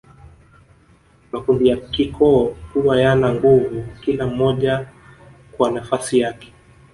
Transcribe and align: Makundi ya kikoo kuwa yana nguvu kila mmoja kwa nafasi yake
Makundi 1.31 1.67
ya 1.69 1.77
kikoo 1.77 2.55
kuwa 2.73 3.01
yana 3.01 3.33
nguvu 3.33 3.85
kila 4.01 4.27
mmoja 4.27 4.87
kwa 5.57 5.71
nafasi 5.71 6.19
yake 6.19 6.53